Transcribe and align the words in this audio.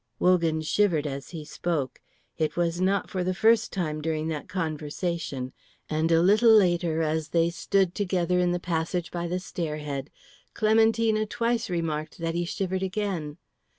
Wogan 0.17 0.63
shivered 0.63 1.05
as 1.05 1.29
he 1.29 1.45
spoke. 1.45 2.01
It 2.35 2.57
was 2.57 2.81
not 2.81 3.07
for 3.11 3.23
the 3.23 3.35
first 3.35 3.71
time 3.71 4.01
during 4.01 4.29
that 4.29 4.49
conversation, 4.49 5.53
and 5.91 6.11
a 6.11 6.23
little 6.23 6.49
later, 6.49 7.03
as 7.03 7.27
they 7.27 7.51
stood 7.51 7.93
together 7.93 8.39
in 8.39 8.51
the 8.51 8.59
passage 8.59 9.11
by 9.11 9.27
the 9.27 9.39
stair 9.39 9.77
head, 9.77 10.09
Clementina 10.55 11.27
twice 11.27 11.69
remarked 11.69 12.17
that 12.17 12.33
he 12.33 12.45
shivered 12.45 12.81
again. 12.81 13.37